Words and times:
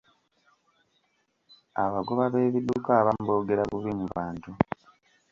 Abagoba 1.83 2.23
b'ebidduka 2.33 2.89
abamu 2.99 3.23
boogera 3.29 3.63
bubi 3.71 3.91
mu 3.99 4.05
bantu. 4.15 4.51